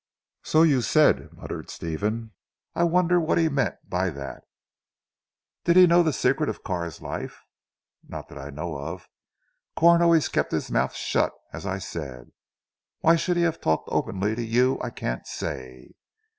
[0.41, 2.31] "So you said," muttered Stephen.
[2.73, 4.43] "I wonder what he meant by that?"
[5.63, 7.43] "Did he know the secret of Carr's life?"
[8.07, 9.07] "Not that I know of.
[9.75, 12.31] Corn always kept his mouth shut as I said.
[13.01, 15.91] Why he should have talked openly to you I can't say?"